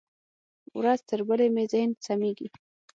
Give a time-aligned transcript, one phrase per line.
[0.79, 2.47] ورځ تر بلې مې ذهن سمېږي.